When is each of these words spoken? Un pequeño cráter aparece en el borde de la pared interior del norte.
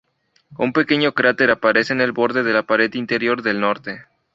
Un 0.57 0.73
pequeño 0.73 1.11
cráter 1.13 1.51
aparece 1.51 1.93
en 1.93 2.01
el 2.01 2.11
borde 2.11 2.41
de 2.41 2.53
la 2.53 2.63
pared 2.63 2.91
interior 2.95 3.43
del 3.43 3.59
norte. 3.59 4.05